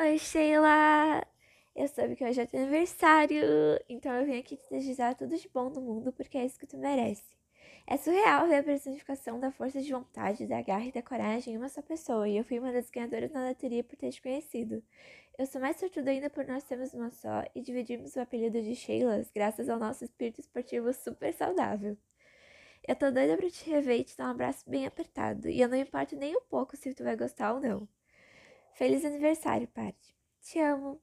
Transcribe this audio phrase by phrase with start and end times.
[0.00, 1.26] Oi, Sheila!
[1.74, 3.42] Eu soube que hoje é teu aniversário,
[3.88, 6.66] então eu vim aqui te desejar tudo de bom no mundo porque é isso que
[6.68, 7.24] tu merece.
[7.86, 11.56] É surreal ver a personificação da força de vontade, da garra e da coragem em
[11.56, 14.82] uma só pessoa, e eu fui uma das ganhadoras na loteria por ter te conhecido.
[15.36, 18.76] Eu sou mais sortuda ainda por nós termos uma só e dividirmos o apelido de
[18.76, 21.96] Sheilas graças ao nosso espírito esportivo super saudável.
[22.86, 25.68] Eu tô doida pra te rever e te dar um abraço bem apertado, e eu
[25.68, 27.88] não importo nem um pouco se tu vai gostar ou não.
[28.78, 30.14] Feliz aniversário, Paty.
[30.40, 31.02] Te amo.